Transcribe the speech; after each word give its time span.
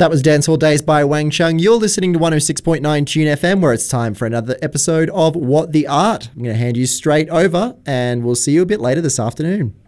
That 0.00 0.08
was 0.08 0.22
Dancehall 0.22 0.58
Days 0.58 0.80
by 0.80 1.04
Wang 1.04 1.28
Chung. 1.28 1.58
You're 1.58 1.76
listening 1.76 2.14
to 2.14 2.18
106.9 2.18 3.06
Tune 3.06 3.26
FM, 3.26 3.60
where 3.60 3.74
it's 3.74 3.86
time 3.86 4.14
for 4.14 4.24
another 4.24 4.56
episode 4.62 5.10
of 5.10 5.36
What 5.36 5.72
the 5.72 5.86
Art. 5.86 6.30
I'm 6.34 6.42
going 6.42 6.54
to 6.54 6.58
hand 6.58 6.78
you 6.78 6.86
straight 6.86 7.28
over, 7.28 7.76
and 7.84 8.24
we'll 8.24 8.34
see 8.34 8.52
you 8.52 8.62
a 8.62 8.66
bit 8.66 8.80
later 8.80 9.02
this 9.02 9.20
afternoon. 9.20 9.78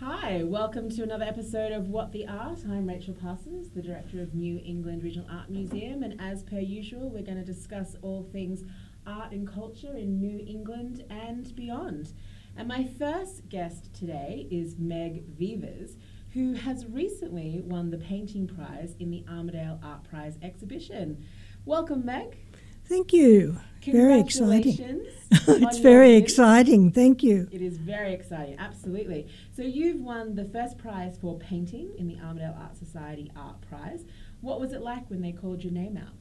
Hi, 0.00 0.42
welcome 0.42 0.90
to 0.90 1.04
another 1.04 1.26
episode 1.26 1.70
of 1.70 1.90
What 1.90 2.10
the 2.10 2.26
Art. 2.26 2.58
I'm 2.68 2.88
Rachael 2.88 3.14
Parsons, 3.14 3.68
the 3.68 3.82
director 3.82 4.20
of 4.20 4.34
New 4.34 4.60
England 4.64 5.04
Regional 5.04 5.28
Art 5.30 5.48
Museum, 5.48 6.02
and 6.02 6.20
as 6.20 6.42
per 6.42 6.58
usual, 6.58 7.08
we're 7.08 7.22
going 7.22 7.38
to 7.38 7.44
discuss 7.44 7.94
all 8.02 8.28
things 8.32 8.64
art 9.06 9.30
and 9.30 9.46
culture 9.46 9.96
in 9.96 10.18
New 10.18 10.44
England 10.44 11.04
and 11.08 11.54
beyond. 11.54 12.12
And 12.56 12.66
my 12.66 12.84
first 12.98 13.48
guest 13.48 13.94
today 13.94 14.48
is 14.50 14.76
Meg 14.76 15.24
Vivers 15.38 15.94
who 16.34 16.52
has 16.54 16.84
recently 16.86 17.62
won 17.64 17.90
the 17.90 17.96
painting 17.96 18.48
prize 18.48 18.96
in 18.98 19.08
the 19.10 19.24
Armidale 19.30 19.78
Art 19.84 20.02
Prize 20.02 20.36
exhibition. 20.42 21.24
Welcome, 21.64 22.04
Meg. 22.04 22.36
Thank 22.86 23.12
you. 23.12 23.58
Very 23.86 24.18
exciting. 24.18 25.06
it's 25.30 25.78
very 25.78 26.16
exciting. 26.16 26.90
Thank 26.90 27.22
you. 27.22 27.48
It 27.52 27.62
is 27.62 27.78
very 27.78 28.12
exciting, 28.12 28.56
absolutely. 28.58 29.28
So, 29.52 29.62
you've 29.62 30.00
won 30.00 30.34
the 30.34 30.44
first 30.44 30.76
prize 30.76 31.16
for 31.18 31.38
painting 31.38 31.92
in 31.98 32.08
the 32.08 32.16
Armidale 32.16 32.58
Art 32.60 32.76
Society 32.76 33.30
Art 33.36 33.60
Prize. 33.70 34.04
What 34.40 34.60
was 34.60 34.72
it 34.72 34.82
like 34.82 35.08
when 35.08 35.22
they 35.22 35.32
called 35.32 35.62
your 35.62 35.72
name 35.72 35.96
out? 35.96 36.14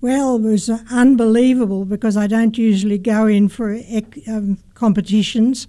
Well, 0.00 0.36
it 0.36 0.42
was 0.42 0.68
unbelievable 0.90 1.84
because 1.84 2.16
I 2.16 2.26
don't 2.26 2.58
usually 2.58 2.98
go 2.98 3.26
in 3.26 3.48
for 3.48 3.78
um, 4.26 4.58
competitions 4.74 5.68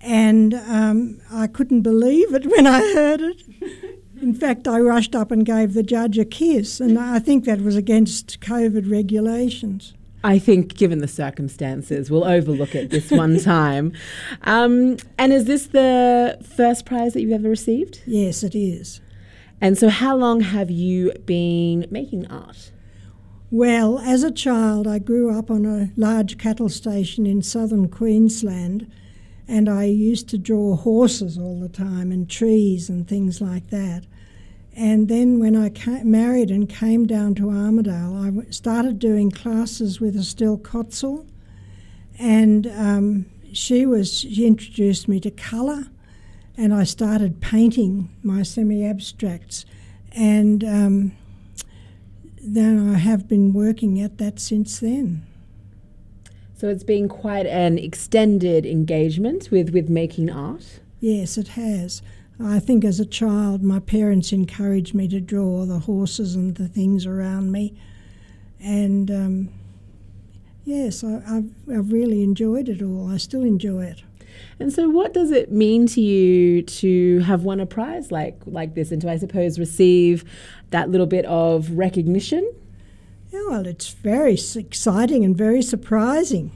and 0.00 0.54
um, 0.54 1.20
I 1.30 1.46
couldn't 1.46 1.82
believe 1.82 2.34
it 2.34 2.46
when 2.46 2.66
I 2.66 2.80
heard 2.94 3.20
it. 3.20 3.42
In 4.22 4.34
fact, 4.34 4.66
I 4.66 4.80
rushed 4.80 5.14
up 5.14 5.30
and 5.30 5.46
gave 5.46 5.74
the 5.74 5.82
judge 5.82 6.18
a 6.18 6.24
kiss, 6.24 6.80
and 6.80 6.98
I 6.98 7.20
think 7.20 7.44
that 7.44 7.60
was 7.60 7.76
against 7.76 8.40
COVID 8.40 8.90
regulations. 8.90 9.94
I 10.24 10.40
think, 10.40 10.74
given 10.74 10.98
the 10.98 11.08
circumstances, 11.08 12.10
we'll 12.10 12.24
overlook 12.24 12.74
it 12.74 12.90
this 12.90 13.10
one 13.10 13.38
time. 13.40 13.92
Um, 14.42 14.96
and 15.16 15.32
is 15.32 15.44
this 15.44 15.68
the 15.68 16.38
first 16.42 16.84
prize 16.84 17.12
that 17.12 17.20
you've 17.20 17.32
ever 17.32 17.48
received? 17.48 18.02
Yes, 18.06 18.42
it 18.42 18.56
is. 18.56 19.00
And 19.60 19.78
so, 19.78 19.88
how 19.88 20.16
long 20.16 20.40
have 20.40 20.70
you 20.70 21.12
been 21.24 21.86
making 21.90 22.26
art? 22.26 22.72
Well, 23.50 24.00
as 24.00 24.24
a 24.24 24.30
child, 24.30 24.86
I 24.86 24.98
grew 24.98 25.36
up 25.36 25.50
on 25.50 25.64
a 25.64 25.90
large 25.96 26.36
cattle 26.36 26.68
station 26.68 27.24
in 27.24 27.40
southern 27.40 27.88
Queensland 27.88 28.90
and 29.48 29.68
I 29.68 29.84
used 29.84 30.28
to 30.28 30.38
draw 30.38 30.76
horses 30.76 31.38
all 31.38 31.58
the 31.58 31.70
time 31.70 32.12
and 32.12 32.28
trees 32.28 32.90
and 32.90 33.08
things 33.08 33.40
like 33.40 33.70
that. 33.70 34.04
And 34.76 35.08
then 35.08 35.40
when 35.40 35.56
I 35.56 35.70
came, 35.70 36.08
married 36.08 36.50
and 36.50 36.68
came 36.68 37.06
down 37.06 37.34
to 37.36 37.44
Armidale, 37.44 38.46
I 38.46 38.50
started 38.50 38.98
doing 38.98 39.30
classes 39.30 40.00
with 40.00 40.14
Estelle 40.14 40.58
Kotzel, 40.58 41.26
and 42.18 42.66
um, 42.66 43.26
she 43.52 43.86
was 43.86 44.20
she 44.20 44.46
introduced 44.46 45.08
me 45.08 45.18
to 45.20 45.30
colour, 45.32 45.88
and 46.56 46.72
I 46.72 46.84
started 46.84 47.40
painting 47.40 48.10
my 48.22 48.44
semi-abstracts, 48.44 49.64
and 50.12 50.62
um, 50.62 51.12
then 52.40 52.94
I 52.94 52.98
have 52.98 53.26
been 53.26 53.52
working 53.52 54.00
at 54.00 54.18
that 54.18 54.38
since 54.38 54.78
then. 54.78 55.26
So 56.58 56.68
it's 56.68 56.82
been 56.82 57.08
quite 57.08 57.46
an 57.46 57.78
extended 57.78 58.66
engagement 58.66 59.48
with, 59.52 59.70
with 59.70 59.88
making 59.88 60.28
art. 60.28 60.80
Yes, 60.98 61.38
it 61.38 61.48
has. 61.48 62.02
I 62.40 62.58
think 62.58 62.84
as 62.84 62.98
a 62.98 63.06
child, 63.06 63.62
my 63.62 63.78
parents 63.78 64.32
encouraged 64.32 64.92
me 64.92 65.06
to 65.06 65.20
draw 65.20 65.64
the 65.66 65.78
horses 65.78 66.34
and 66.34 66.56
the 66.56 66.66
things 66.66 67.06
around 67.06 67.52
me. 67.52 67.80
And 68.58 69.08
um, 69.08 69.48
yes, 70.64 71.04
I, 71.04 71.20
have 71.26 71.44
I've 71.72 71.92
really 71.92 72.24
enjoyed 72.24 72.68
it 72.68 72.82
all. 72.82 73.08
I 73.08 73.18
still 73.18 73.42
enjoy 73.42 73.84
it. 73.84 74.02
And 74.58 74.72
so, 74.72 74.88
what 74.88 75.14
does 75.14 75.30
it 75.30 75.52
mean 75.52 75.86
to 75.86 76.00
you 76.00 76.62
to 76.62 77.20
have 77.20 77.44
won 77.44 77.60
a 77.60 77.66
prize 77.66 78.10
like, 78.10 78.36
like 78.46 78.74
this 78.74 78.90
and 78.90 79.00
to, 79.02 79.10
I 79.10 79.16
suppose, 79.16 79.60
receive 79.60 80.24
that 80.70 80.90
little 80.90 81.06
bit 81.06 81.24
of 81.26 81.70
recognition? 81.70 82.52
Yeah, 83.30 83.42
well, 83.48 83.66
it's 83.66 83.90
very 83.90 84.38
exciting 84.56 85.24
and 85.24 85.36
very 85.36 85.60
surprising. 85.60 86.50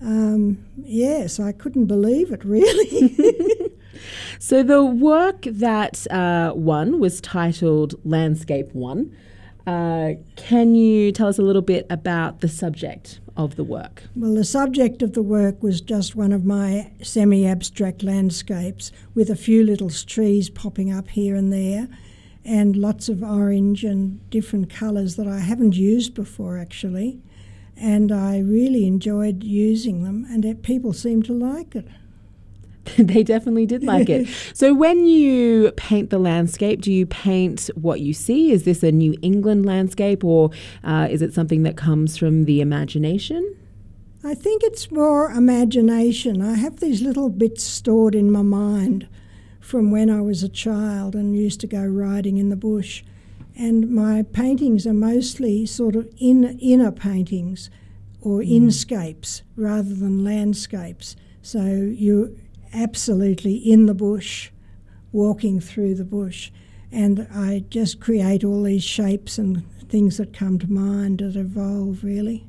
Um, 0.00 0.64
yes, 0.76 1.38
I 1.38 1.52
couldn't 1.52 1.86
believe 1.86 2.32
it, 2.32 2.44
really. 2.44 3.72
so, 4.38 4.62
the 4.62 4.84
work 4.84 5.42
that 5.42 6.10
uh, 6.10 6.52
won 6.54 7.00
was 7.00 7.20
titled 7.20 7.94
Landscape 8.04 8.72
One. 8.74 9.14
Uh, 9.66 10.14
can 10.36 10.74
you 10.74 11.12
tell 11.12 11.28
us 11.28 11.38
a 11.38 11.42
little 11.42 11.62
bit 11.62 11.86
about 11.90 12.40
the 12.40 12.48
subject 12.48 13.20
of 13.36 13.56
the 13.56 13.64
work? 13.64 14.04
Well, 14.16 14.34
the 14.34 14.44
subject 14.44 15.02
of 15.02 15.12
the 15.12 15.22
work 15.22 15.62
was 15.62 15.80
just 15.80 16.16
one 16.16 16.32
of 16.32 16.44
my 16.44 16.92
semi 17.02 17.46
abstract 17.46 18.02
landscapes 18.02 18.90
with 19.14 19.30
a 19.30 19.36
few 19.36 19.62
little 19.62 19.90
trees 19.90 20.48
popping 20.50 20.90
up 20.92 21.08
here 21.08 21.36
and 21.36 21.52
there 21.52 21.88
and 22.44 22.74
lots 22.74 23.08
of 23.08 23.22
orange 23.22 23.84
and 23.84 24.28
different 24.30 24.70
colours 24.70 25.16
that 25.16 25.28
I 25.28 25.40
haven't 25.40 25.76
used 25.76 26.14
before 26.14 26.58
actually. 26.58 27.20
And 27.80 28.12
I 28.12 28.38
really 28.40 28.86
enjoyed 28.86 29.42
using 29.42 30.04
them, 30.04 30.26
and 30.28 30.44
it, 30.44 30.62
people 30.62 30.92
seemed 30.92 31.24
to 31.24 31.32
like 31.32 31.74
it. 31.74 31.86
they 32.98 33.22
definitely 33.22 33.66
did 33.66 33.82
like 33.82 34.08
it. 34.08 34.28
So, 34.54 34.74
when 34.74 35.06
you 35.06 35.72
paint 35.72 36.10
the 36.10 36.18
landscape, 36.18 36.82
do 36.82 36.92
you 36.92 37.06
paint 37.06 37.70
what 37.74 38.00
you 38.00 38.12
see? 38.12 38.52
Is 38.52 38.64
this 38.64 38.82
a 38.82 38.92
New 38.92 39.14
England 39.22 39.64
landscape, 39.64 40.22
or 40.24 40.50
uh, 40.84 41.08
is 41.10 41.22
it 41.22 41.32
something 41.32 41.62
that 41.62 41.76
comes 41.76 42.16
from 42.16 42.44
the 42.44 42.60
imagination? 42.60 43.56
I 44.22 44.34
think 44.34 44.62
it's 44.62 44.90
more 44.90 45.30
imagination. 45.30 46.42
I 46.42 46.54
have 46.54 46.80
these 46.80 47.00
little 47.00 47.30
bits 47.30 47.64
stored 47.64 48.14
in 48.14 48.30
my 48.30 48.42
mind 48.42 49.08
from 49.60 49.90
when 49.90 50.10
I 50.10 50.20
was 50.20 50.42
a 50.42 50.48
child 50.48 51.14
and 51.14 51.34
used 51.34 51.60
to 51.60 51.66
go 51.66 51.82
riding 51.82 52.36
in 52.36 52.50
the 52.50 52.56
bush. 52.56 53.02
And 53.60 53.90
my 53.90 54.22
paintings 54.22 54.86
are 54.86 54.94
mostly 54.94 55.66
sort 55.66 55.94
of 55.94 56.08
in, 56.16 56.58
inner 56.60 56.90
paintings 56.90 57.68
or 58.22 58.38
mm. 58.38 58.50
inscapes 58.50 59.42
rather 59.54 59.92
than 59.92 60.24
landscapes. 60.24 61.14
So 61.42 61.60
you're 61.60 62.30
absolutely 62.72 63.56
in 63.56 63.84
the 63.84 63.92
bush, 63.92 64.50
walking 65.12 65.60
through 65.60 65.96
the 65.96 66.06
bush. 66.06 66.50
And 66.90 67.28
I 67.30 67.66
just 67.68 68.00
create 68.00 68.44
all 68.44 68.62
these 68.62 68.82
shapes 68.82 69.36
and 69.36 69.62
things 69.90 70.16
that 70.16 70.32
come 70.32 70.58
to 70.60 70.72
mind 70.72 71.18
that 71.18 71.36
evolve, 71.36 72.02
really. 72.02 72.46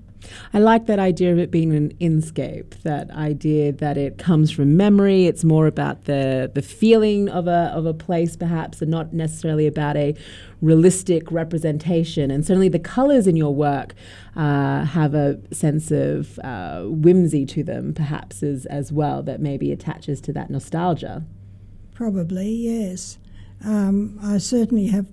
I 0.53 0.59
like 0.59 0.85
that 0.85 0.99
idea 0.99 1.31
of 1.31 1.39
it 1.39 1.51
being 1.51 1.73
an 1.73 1.93
inscape, 1.99 2.81
that 2.83 3.09
idea 3.11 3.71
that 3.71 3.97
it 3.97 4.17
comes 4.17 4.51
from 4.51 4.77
memory. 4.77 5.25
It's 5.25 5.43
more 5.43 5.67
about 5.67 6.05
the, 6.05 6.51
the 6.53 6.61
feeling 6.61 7.29
of 7.29 7.47
a, 7.47 7.71
of 7.73 7.85
a 7.85 7.93
place, 7.93 8.35
perhaps, 8.35 8.81
and 8.81 8.91
not 8.91 9.13
necessarily 9.13 9.67
about 9.67 9.97
a 9.97 10.15
realistic 10.61 11.31
representation. 11.31 12.29
And 12.29 12.45
certainly 12.45 12.69
the 12.69 12.79
colors 12.79 13.27
in 13.27 13.35
your 13.35 13.53
work 13.53 13.95
uh, 14.35 14.85
have 14.85 15.13
a 15.13 15.39
sense 15.53 15.91
of 15.91 16.37
uh, 16.39 16.83
whimsy 16.83 17.45
to 17.47 17.63
them, 17.63 17.93
perhaps, 17.93 18.43
as, 18.43 18.65
as 18.67 18.91
well, 18.91 19.23
that 19.23 19.41
maybe 19.41 19.71
attaches 19.71 20.21
to 20.21 20.33
that 20.33 20.49
nostalgia. 20.49 21.25
Probably, 21.93 22.49
yes. 22.49 23.17
Um, 23.63 24.19
I 24.21 24.37
certainly 24.39 24.87
have 24.87 25.07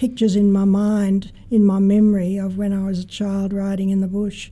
pictures 0.00 0.34
in 0.34 0.50
my 0.50 0.64
mind, 0.64 1.30
in 1.50 1.62
my 1.62 1.78
memory 1.78 2.38
of 2.38 2.56
when 2.56 2.72
I 2.72 2.86
was 2.86 3.00
a 3.00 3.06
child 3.06 3.52
riding 3.52 3.90
in 3.90 4.00
the 4.00 4.08
bush, 4.08 4.50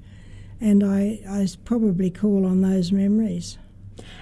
and 0.61 0.85
I, 0.85 1.21
I 1.27 1.49
probably 1.65 2.11
call 2.11 2.45
on 2.45 2.61
those 2.61 2.93
memories. 2.93 3.57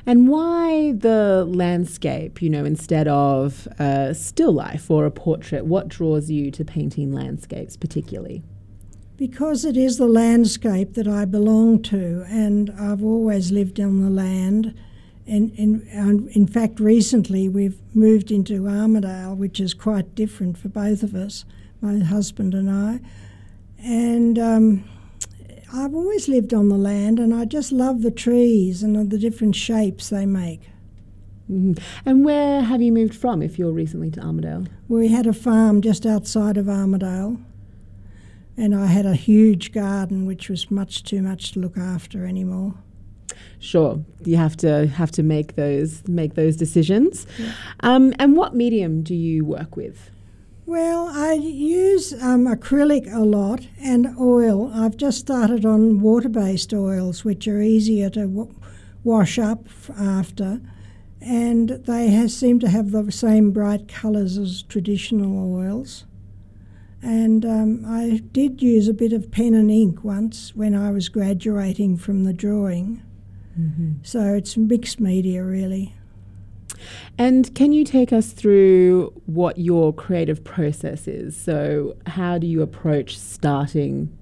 And 0.07 0.29
why 0.29 0.93
the 0.93 1.45
landscape, 1.45 2.41
you 2.41 2.49
know, 2.49 2.65
instead 2.65 3.09
of 3.09 3.67
a 3.81 4.15
still 4.15 4.53
life 4.53 4.89
or 4.89 5.05
a 5.05 5.11
portrait? 5.11 5.67
What 5.67 5.89
draws 5.89 6.31
you 6.31 6.53
to 6.53 6.65
painting 6.65 7.11
landscapes 7.11 7.77
particularly? 7.77 8.45
Because 9.17 9.65
it 9.65 9.77
is 9.77 9.99
the 9.99 10.07
landscape 10.07 10.95
that 10.95 11.09
I 11.09 11.25
belong 11.25 11.83
to, 11.91 12.25
and 12.29 12.71
I've 12.79 13.03
always 13.03 13.51
lived 13.51 13.81
on 13.81 14.01
the 14.01 14.11
land 14.11 14.75
and, 15.27 15.53
and, 15.59 16.29
in 16.29 16.47
fact, 16.47 16.79
recently 16.79 17.49
we've 17.49 17.79
moved 17.95 18.31
into 18.31 18.63
Armidale, 18.63 19.37
which 19.37 19.59
is 19.59 19.75
quite 19.75 20.15
different 20.15 20.57
for 20.57 20.69
both 20.69 21.03
of 21.03 21.15
us, 21.15 21.45
my 21.81 21.99
husband 21.99 22.55
and 22.55 22.71
I. 22.71 23.01
And 23.79 24.39
um, 24.39 24.85
I've 25.73 25.95
always 25.95 26.29
lived 26.29 26.55
on 26.55 26.69
the 26.69 26.77
land, 26.77 27.19
and 27.19 27.35
I 27.35 27.45
just 27.45 27.73
love 27.73 28.03
the 28.03 28.11
trees 28.13 28.85
and 28.85 29.11
the 29.11 29.19
different 29.19 29.57
shapes 29.57 30.11
they 30.11 30.27
make. 30.27 30.63
Mm-hmm. 31.51 31.75
And 32.05 32.25
where 32.25 32.63
have 32.63 32.81
you 32.81 32.93
moved 32.93 33.15
from 33.15 33.43
if 33.43 33.59
you're 33.59 33.73
recently 33.73 34.11
to 34.13 34.21
Armidale? 34.21 34.69
We 34.89 35.09
had 35.09 35.27
a 35.27 35.33
farm 35.33 35.81
just 35.81 36.07
outside 36.07 36.57
of 36.57 36.67
Armidale, 36.67 37.43
and 38.57 38.75
I 38.77 38.87
had 38.87 39.07
a 39.07 39.15
huge 39.15 39.73
garden 39.73 40.25
which 40.25 40.49
was 40.49 40.71
much 40.71 41.03
too 41.03 41.21
much 41.21 41.53
to 41.53 41.61
look 41.61 41.77
after 41.77 42.27
anymore 42.27 42.75
sure 43.59 44.05
you 44.25 44.37
have 44.37 44.57
to 44.57 44.87
have 44.89 45.11
to 45.11 45.23
make 45.23 45.57
those 45.57 46.07
make 46.09 46.35
those 46.35 46.57
decisions 46.57 47.27
yeah. 47.39 47.53
um, 47.81 48.13
and 48.19 48.37
what 48.37 48.55
medium 48.55 49.03
do 49.03 49.15
you 49.15 49.45
work 49.45 49.77
with 49.77 50.11
Well, 50.67 51.09
I 51.09 51.35
use 51.35 52.13
um, 52.15 52.47
acrylic 52.47 53.07
a 53.13 53.21
lot 53.21 53.69
and 53.81 54.19
oil. 54.19 54.73
I've 54.75 54.97
just 54.97 55.19
started 55.19 55.65
on 55.65 56.01
water 56.01 56.29
based 56.29 56.75
oils, 56.75 57.25
which 57.25 57.47
are 57.47 57.63
easier 57.63 58.11
to 58.11 58.27
w- 58.27 58.53
wash 59.05 59.39
up 59.39 59.69
after, 59.97 60.61
and 61.21 61.69
they 61.87 62.09
has, 62.09 62.37
seem 62.37 62.59
to 62.61 62.69
have 62.69 62.91
the 62.91 63.13
same 63.13 63.53
bright 63.53 63.87
colours 63.87 64.37
as 64.39 64.65
traditional 64.65 65.55
oils. 65.55 66.05
And 67.01 67.45
um, 67.45 67.85
I 67.87 68.21
did 68.33 68.61
use 68.61 68.89
a 68.89 68.93
bit 68.93 69.13
of 69.13 69.31
pen 69.31 69.55
and 69.55 69.71
ink 69.71 70.03
once 70.03 70.57
when 70.57 70.75
I 70.75 70.91
was 70.91 71.09
graduating 71.09 71.97
from 71.99 72.25
the 72.25 72.33
drawing. 72.33 73.03
Mm-hmm. 73.59 73.93
So 74.03 74.35
it's 74.35 74.57
mixed 74.57 75.01
media, 75.01 75.43
really. 75.45 75.95
And 77.19 77.55
can 77.55 77.73
you 77.73 77.85
take 77.85 78.13
us 78.13 78.33
through 78.33 79.13
what 79.27 79.59
your 79.59 79.93
creative 79.93 80.45
process 80.45 81.09
is? 81.09 81.37
So, 81.37 81.97
how 82.07 82.39
do 82.39 82.47
you 82.47 82.63
approach 82.63 83.19
starting 83.19 84.17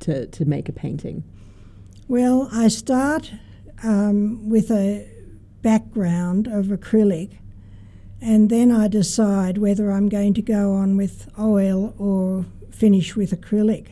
to, 0.00 0.26
to 0.26 0.44
make 0.44 0.68
a 0.68 0.72
painting? 0.72 1.24
Well, 2.08 2.48
I 2.52 2.68
start 2.68 3.32
um, 3.82 4.48
with 4.48 4.70
a 4.70 5.08
background 5.62 6.46
of 6.46 6.66
acrylic, 6.66 7.38
and 8.20 8.48
then 8.48 8.70
I 8.70 8.86
decide 8.88 9.58
whether 9.58 9.90
I'm 9.90 10.08
going 10.08 10.34
to 10.34 10.42
go 10.42 10.72
on 10.72 10.96
with 10.96 11.28
oil 11.38 11.94
or 11.98 12.46
finish 12.70 13.16
with 13.16 13.32
acrylic. 13.32 13.88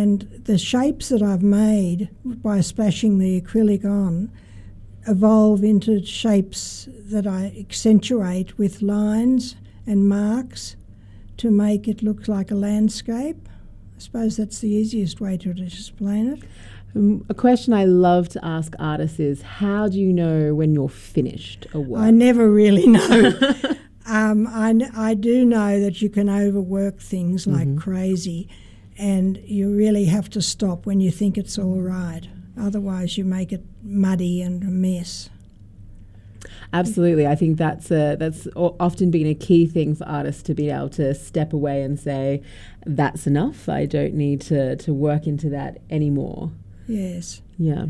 And 0.00 0.42
the 0.44 0.58
shapes 0.58 1.08
that 1.08 1.22
I've 1.22 1.42
made 1.42 2.10
by 2.22 2.60
splashing 2.60 3.18
the 3.18 3.40
acrylic 3.40 3.82
on 3.86 4.30
evolve 5.08 5.64
into 5.64 6.04
shapes 6.04 6.86
that 7.10 7.26
I 7.26 7.54
accentuate 7.58 8.58
with 8.58 8.82
lines 8.82 9.56
and 9.86 10.06
marks 10.06 10.76
to 11.38 11.50
make 11.50 11.88
it 11.88 12.02
look 12.02 12.28
like 12.28 12.50
a 12.50 12.54
landscape. 12.54 13.48
I 13.96 13.98
suppose 13.98 14.36
that's 14.36 14.58
the 14.58 14.68
easiest 14.68 15.18
way 15.18 15.38
to 15.38 15.50
explain 15.50 16.26
it. 16.34 16.42
Um, 16.94 17.24
a 17.30 17.34
question 17.34 17.72
I 17.72 17.84
love 17.86 18.28
to 18.30 18.44
ask 18.44 18.74
artists 18.78 19.18
is 19.18 19.40
how 19.40 19.88
do 19.88 19.98
you 19.98 20.12
know 20.12 20.54
when 20.54 20.74
you're 20.74 20.90
finished 20.90 21.66
a 21.72 21.80
work? 21.80 22.02
I 22.02 22.10
never 22.10 22.50
really 22.50 22.86
know. 22.98 23.32
um, 24.06 24.46
I, 24.48 24.74
I 24.94 25.14
do 25.14 25.44
know 25.46 25.80
that 25.80 26.02
you 26.02 26.10
can 26.10 26.28
overwork 26.28 27.00
things 27.00 27.46
like 27.46 27.68
Mhm. 27.68 27.78
crazy, 27.78 28.48
and 28.98 29.38
you 29.44 29.74
really 29.74 30.06
have 30.06 30.28
to 30.30 30.42
stop 30.42 30.86
when 30.86 31.00
you 31.00 31.10
think 31.10 31.36
it's 31.38 31.58
all 31.58 31.80
right. 31.80 32.22
Otherwise, 32.58 33.18
you 33.18 33.24
make 33.24 33.52
it 33.52 33.64
muddy 33.82 34.40
and 34.42 34.62
a 34.62 34.66
mess. 34.66 35.28
Absolutely, 36.72 37.26
I 37.26 37.34
think 37.34 37.58
that's 37.58 37.90
a, 37.90 38.16
that's 38.18 38.46
often 38.54 39.10
been 39.10 39.26
a 39.26 39.34
key 39.34 39.66
thing 39.66 39.94
for 39.94 40.04
artists 40.06 40.42
to 40.44 40.54
be 40.54 40.70
able 40.70 40.88
to 40.90 41.14
step 41.14 41.52
away 41.52 41.82
and 41.82 41.98
say, 41.98 42.42
"That's 42.84 43.26
enough. 43.26 43.68
I 43.68 43.86
don't 43.86 44.14
need 44.14 44.40
to 44.42 44.76
to 44.76 44.94
work 44.94 45.26
into 45.26 45.48
that 45.50 45.80
anymore." 45.90 46.50
Yes. 46.86 47.42
Yeah. 47.58 47.86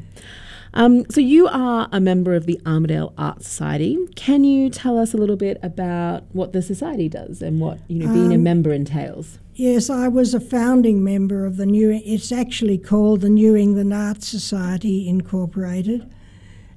Um, 0.75 1.05
so 1.11 1.21
you 1.21 1.49
are 1.49 1.89
a 1.91 2.01
member 2.01 2.35
of 2.35 2.47
the 2.47 2.61
Armidale 2.65 3.13
Art 3.17 3.43
Society. 3.43 3.99
Can 4.15 4.45
you 4.45 4.69
tell 4.69 4.99
us 4.99 5.15
a 5.15 5.17
little 5.17 5.37
bit 5.37 5.59
about 5.63 6.25
what 6.33 6.53
the 6.53 6.61
society 6.63 7.09
does 7.09 7.41
and 7.43 7.61
what 7.61 7.79
you 7.89 7.99
know 7.99 8.13
being 8.13 8.33
a 8.33 8.37
Um, 8.37 8.43
member 8.43 8.73
entails? 8.73 9.39
Yes, 9.59 9.89
I 9.89 10.09
was 10.09 10.35
a 10.35 10.41
founding 10.41 11.03
member 11.03 11.47
of 11.47 11.57
the 11.57 11.65
new. 11.65 11.91
It's 12.05 12.31
actually 12.31 12.77
called 12.77 13.23
the 13.23 13.31
New 13.31 13.57
England 13.57 13.95
Art 13.95 14.23
Society 14.23 15.09
Incorporated, 15.09 16.13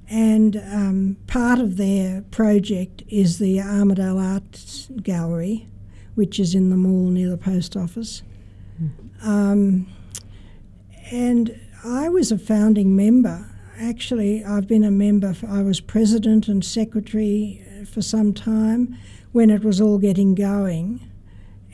and 0.08 0.56
um, 0.56 1.18
part 1.26 1.58
of 1.58 1.76
their 1.76 2.22
project 2.30 3.02
is 3.06 3.38
the 3.38 3.58
Armidale 3.58 4.18
Arts 4.18 4.88
Gallery, 5.02 5.68
which 6.14 6.40
is 6.40 6.54
in 6.54 6.70
the 6.70 6.76
mall 6.78 7.10
near 7.10 7.28
the 7.28 7.36
post 7.36 7.76
office. 7.76 8.22
Um, 9.22 9.86
and 11.12 11.60
I 11.84 12.08
was 12.08 12.32
a 12.32 12.38
founding 12.38 12.96
member. 12.96 13.46
Actually, 13.78 14.42
I've 14.42 14.66
been 14.66 14.84
a 14.84 14.90
member. 14.90 15.34
For, 15.34 15.48
I 15.48 15.60
was 15.60 15.80
president 15.82 16.48
and 16.48 16.64
secretary 16.64 17.62
for 17.86 18.00
some 18.00 18.32
time 18.32 18.96
when 19.32 19.50
it 19.50 19.62
was 19.62 19.82
all 19.82 19.98
getting 19.98 20.34
going 20.34 21.09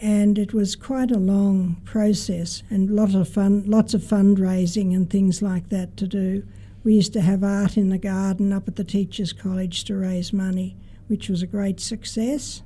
and 0.01 0.39
it 0.39 0.53
was 0.53 0.77
quite 0.77 1.11
a 1.11 1.19
long 1.19 1.81
process 1.85 2.63
and 2.69 2.91
lot 2.91 3.15
of 3.15 3.29
fun, 3.29 3.65
lots 3.67 3.95
of 3.95 4.03
fundraising 4.03 4.95
and 4.95 5.09
things 5.09 5.41
like 5.41 5.69
that 5.71 5.97
to 5.97 6.07
do. 6.07 6.43
We 6.85 6.95
used 6.95 7.13
to 7.15 7.21
have 7.21 7.43
art 7.43 7.77
in 7.77 7.89
the 7.89 7.99
garden 7.99 8.53
up 8.53 8.69
at 8.69 8.77
the 8.77 8.85
Teachers 8.85 9.33
College 9.33 9.85
to 9.85 9.97
raise 9.97 10.33
money, 10.33 10.77
which 11.09 11.29
was 11.29 11.43
a 11.43 11.47
great 11.47 11.81
success. 11.81 12.63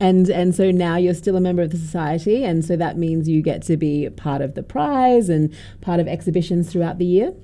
And 0.00 0.30
and 0.30 0.54
so 0.54 0.70
now 0.70 0.96
you're 0.96 1.12
still 1.12 1.36
a 1.36 1.40
member 1.40 1.60
of 1.60 1.70
the 1.70 1.76
society, 1.76 2.44
and 2.44 2.64
so 2.64 2.76
that 2.76 2.96
means 2.96 3.28
you 3.28 3.42
get 3.42 3.62
to 3.62 3.76
be 3.76 4.08
part 4.08 4.42
of 4.42 4.54
the 4.54 4.62
prize 4.62 5.28
and 5.28 5.52
part 5.80 5.98
of 5.98 6.06
exhibitions 6.06 6.70
throughout 6.70 6.98
the 6.98 7.04
year. 7.04 7.34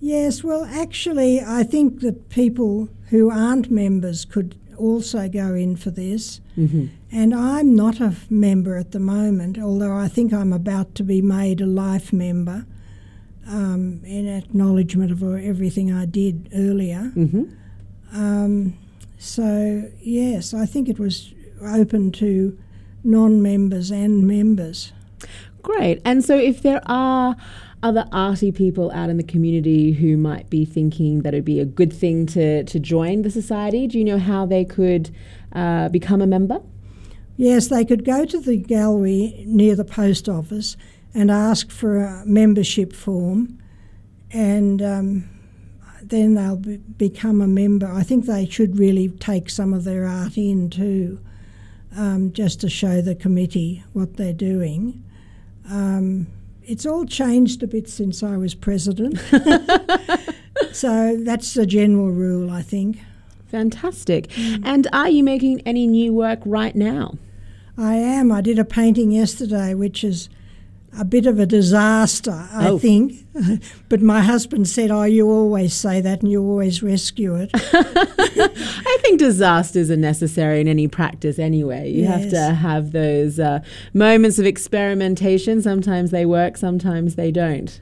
Yes, 0.00 0.42
well, 0.42 0.64
actually, 0.64 1.40
I 1.40 1.64
think 1.64 2.00
that 2.00 2.30
people 2.30 2.88
who 3.10 3.30
aren't 3.30 3.70
members 3.70 4.24
could 4.24 4.56
also 4.78 5.28
go 5.28 5.54
in 5.54 5.76
for 5.76 5.90
this. 5.90 6.40
Mm-hmm. 6.56 6.86
And 7.10 7.34
I'm 7.34 7.74
not 7.74 8.00
a 8.00 8.14
member 8.30 8.76
at 8.76 8.92
the 8.92 9.00
moment, 9.00 9.58
although 9.58 9.94
I 9.94 10.08
think 10.08 10.32
I'm 10.32 10.52
about 10.52 10.94
to 10.96 11.02
be 11.02 11.20
made 11.20 11.60
a 11.60 11.66
life 11.66 12.12
member 12.12 12.66
um, 13.46 14.02
in 14.04 14.28
acknowledgement 14.28 15.10
of 15.10 15.22
everything 15.22 15.92
I 15.92 16.06
did 16.06 16.50
earlier. 16.54 17.12
Mm-hmm. 17.14 17.44
Um, 18.12 18.78
so, 19.18 19.90
yes, 20.00 20.54
I 20.54 20.66
think 20.66 20.88
it 20.88 20.98
was 20.98 21.32
open 21.62 22.12
to 22.12 22.58
non 23.04 23.42
members 23.42 23.90
and 23.90 24.26
members. 24.26 24.92
Great. 25.62 26.00
And 26.04 26.24
so 26.24 26.36
if 26.36 26.62
there 26.62 26.82
are 26.86 27.36
other 27.82 28.06
arty 28.12 28.50
people 28.50 28.90
out 28.90 29.08
in 29.08 29.16
the 29.16 29.22
community 29.22 29.92
who 29.92 30.16
might 30.16 30.50
be 30.50 30.64
thinking 30.64 31.22
that 31.22 31.34
it'd 31.34 31.44
be 31.44 31.60
a 31.60 31.64
good 31.64 31.92
thing 31.92 32.26
to, 32.26 32.64
to 32.64 32.78
join 32.78 33.22
the 33.22 33.30
society, 33.30 33.86
do 33.86 33.98
you 33.98 34.04
know 34.04 34.18
how 34.18 34.44
they 34.44 34.64
could 34.64 35.10
uh, 35.52 35.88
become 35.88 36.20
a 36.20 36.26
member? 36.26 36.60
Yes, 37.36 37.68
they 37.68 37.84
could 37.84 38.04
go 38.04 38.24
to 38.24 38.40
the 38.40 38.56
gallery 38.56 39.44
near 39.46 39.76
the 39.76 39.84
post 39.84 40.28
office 40.28 40.76
and 41.14 41.30
ask 41.30 41.70
for 41.70 41.98
a 41.98 42.26
membership 42.26 42.92
form, 42.92 43.58
and 44.32 44.82
um, 44.82 45.28
then 46.02 46.34
they'll 46.34 46.56
be, 46.56 46.78
become 46.78 47.40
a 47.40 47.46
member. 47.46 47.86
I 47.86 48.02
think 48.02 48.26
they 48.26 48.46
should 48.46 48.78
really 48.78 49.08
take 49.08 49.48
some 49.50 49.72
of 49.72 49.84
their 49.84 50.04
art 50.04 50.36
in 50.36 50.68
too, 50.68 51.20
um, 51.96 52.32
just 52.32 52.60
to 52.62 52.68
show 52.68 53.00
the 53.00 53.14
committee 53.14 53.84
what 53.92 54.16
they're 54.16 54.32
doing. 54.32 55.04
Um, 55.70 56.26
it's 56.68 56.84
all 56.84 57.06
changed 57.06 57.62
a 57.62 57.66
bit 57.66 57.88
since 57.88 58.22
I 58.22 58.36
was 58.36 58.54
president. 58.54 59.18
so 60.72 61.16
that's 61.16 61.54
the 61.54 61.66
general 61.66 62.10
rule, 62.10 62.50
I 62.50 62.62
think. 62.62 63.00
Fantastic. 63.46 64.28
Mm. 64.28 64.62
And 64.64 64.86
are 64.92 65.08
you 65.08 65.24
making 65.24 65.62
any 65.62 65.86
new 65.86 66.12
work 66.12 66.40
right 66.44 66.76
now? 66.76 67.16
I 67.78 67.94
am. 67.94 68.30
I 68.30 68.42
did 68.42 68.58
a 68.58 68.64
painting 68.64 69.10
yesterday, 69.10 69.72
which 69.72 70.04
is 70.04 70.28
a 70.96 71.04
bit 71.04 71.26
of 71.26 71.38
a 71.38 71.46
disaster, 71.46 72.46
I 72.52 72.68
Oh. 72.68 72.78
think. 72.78 73.12
but 73.88 74.00
my 74.00 74.20
husband 74.20 74.68
said, 74.68 74.90
Oh, 74.90 75.04
you 75.04 75.28
always 75.28 75.74
say 75.74 76.00
that 76.00 76.22
and 76.22 76.30
you 76.30 76.42
always 76.42 76.82
rescue 76.82 77.34
it. 77.36 77.50
I 77.54 78.98
think 79.02 79.18
disasters 79.18 79.90
are 79.90 79.96
necessary 79.96 80.60
in 80.60 80.68
any 80.68 80.88
practice 80.88 81.38
anyway. 81.38 81.90
You 81.90 82.06
have 82.06 82.30
to 82.30 82.40
have 82.54 82.92
those 82.92 83.38
uh, 83.38 83.60
moments 83.94 84.38
of 84.38 84.46
experimentation. 84.46 85.62
Sometimes 85.62 86.10
they 86.10 86.24
work, 86.26 86.56
sometimes 86.56 87.14
they 87.16 87.30
don't. 87.30 87.80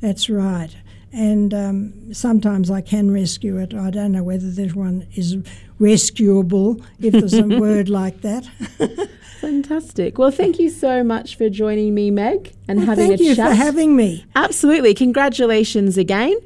That's 0.00 0.28
right. 0.30 0.74
And 1.12 1.52
um, 1.52 2.14
sometimes 2.14 2.70
I 2.70 2.80
can 2.80 3.10
rescue 3.10 3.58
it. 3.58 3.74
I 3.74 3.90
don't 3.90 4.12
know 4.12 4.22
whether 4.22 4.48
this 4.50 4.74
one 4.74 5.06
is 5.14 5.36
rescuable, 5.80 6.80
if 7.00 7.12
there's 7.12 7.34
a 7.34 7.42
word 7.58 7.88
like 7.88 8.20
that. 8.20 8.44
Fantastic. 9.40 10.18
Well, 10.18 10.30
thank 10.30 10.58
you 10.58 10.68
so 10.68 11.02
much 11.02 11.36
for 11.36 11.48
joining 11.48 11.94
me, 11.94 12.10
Meg, 12.10 12.52
and 12.68 12.80
Well, 12.80 12.88
having 12.88 13.08
thank 13.08 13.20
you 13.20 13.34
for 13.34 13.54
having 13.54 13.96
me. 13.96 14.26
Absolutely. 14.36 14.92
Congratulations 14.94 15.96
again. 15.96 16.36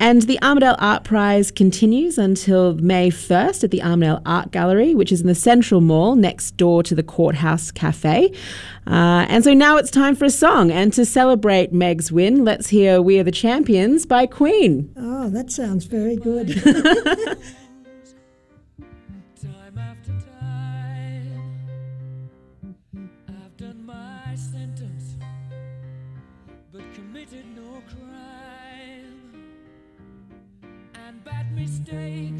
And 0.00 0.22
the 0.22 0.38
Armidale 0.42 0.76
Art 0.78 1.02
Prize 1.02 1.50
continues 1.50 2.18
until 2.18 2.74
May 2.74 3.10
1st 3.10 3.64
at 3.64 3.70
the 3.72 3.80
Armidale 3.80 4.22
Art 4.24 4.52
Gallery, 4.52 4.94
which 4.94 5.10
is 5.10 5.20
in 5.20 5.26
the 5.26 5.34
Central 5.34 5.80
Mall 5.80 6.14
next 6.14 6.56
door 6.56 6.84
to 6.84 6.94
the 6.94 7.02
Courthouse 7.02 7.72
Cafe. 7.72 8.32
Uh, 8.86 9.26
and 9.28 9.42
so 9.42 9.52
now 9.52 9.76
it's 9.76 9.90
time 9.90 10.14
for 10.14 10.24
a 10.24 10.30
song. 10.30 10.70
And 10.70 10.92
to 10.92 11.04
celebrate 11.04 11.72
Meg's 11.72 12.12
win, 12.12 12.44
let's 12.44 12.68
hear 12.68 13.02
We 13.02 13.18
Are 13.18 13.24
the 13.24 13.32
Champions 13.32 14.06
by 14.06 14.26
Queen. 14.26 14.92
Oh, 14.96 15.30
that 15.30 15.50
sounds 15.50 15.86
very 15.86 16.16
good. 16.16 16.48
And 31.90 32.37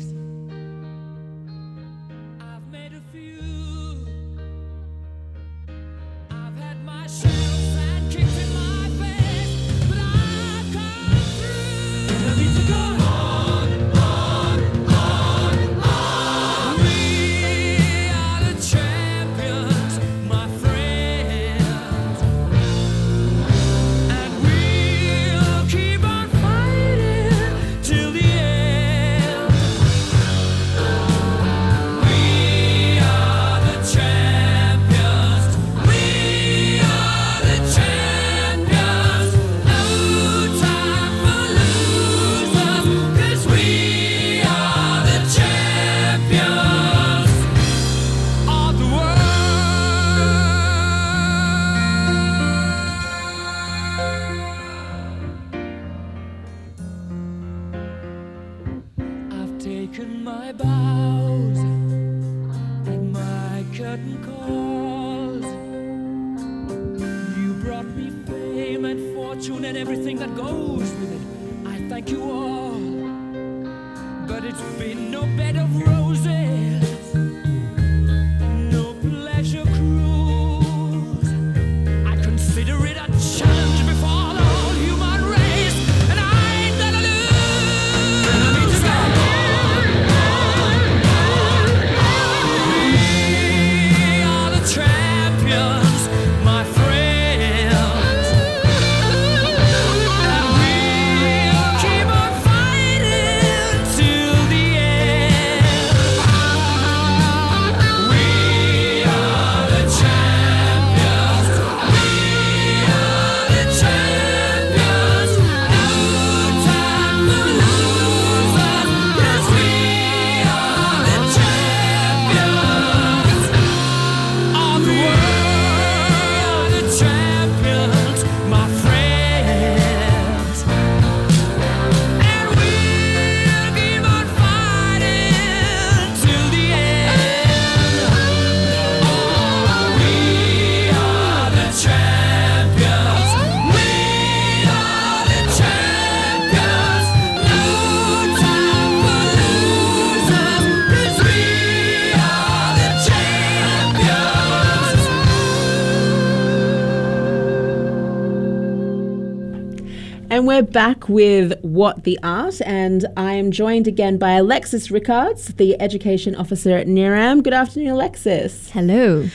we're 160.59 160.63
back 160.65 161.09
with 161.09 161.53
What 161.63 162.03
the 162.03 162.19
Art, 162.21 162.61
and 162.63 163.07
I 163.17 163.35
am 163.35 163.53
joined 163.53 163.87
again 163.87 164.19
by 164.19 164.33
Alexis 164.33 164.91
Rickards, 164.91 165.55
the 165.55 165.81
Education 165.81 166.35
Officer 166.35 166.77
at 166.77 166.89
NERAM. 166.89 167.45
Good 167.45 167.53
afternoon, 167.53 167.91
Alexis. 167.91 168.69
Hello. 168.71 169.29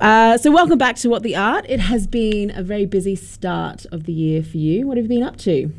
Uh, 0.00 0.36
so, 0.36 0.50
welcome 0.50 0.78
back 0.78 0.96
to 0.96 1.08
What 1.08 1.22
the 1.22 1.36
Art. 1.36 1.64
It 1.68 1.78
has 1.78 2.08
been 2.08 2.50
a 2.56 2.64
very 2.64 2.86
busy 2.86 3.14
start 3.14 3.86
of 3.92 4.02
the 4.02 4.12
year 4.12 4.42
for 4.42 4.56
you. 4.56 4.84
What 4.84 4.96
have 4.96 5.04
you 5.04 5.10
been 5.10 5.22
up 5.22 5.36
to? 5.38 5.72